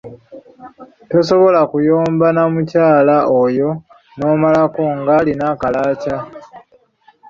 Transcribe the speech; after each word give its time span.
Tosobola 1.09 1.61
kuyomba 1.71 2.25
na 2.35 2.43
mukyala 2.53 3.17
oyo 3.43 3.69
n’omalako 4.17 4.81
ng’alina 4.99 5.45
akalaaca! 5.53 6.17